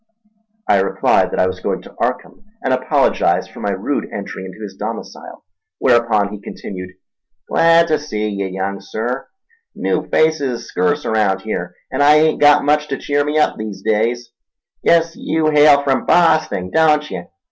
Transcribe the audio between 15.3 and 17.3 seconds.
hail from Bosting, don't ye?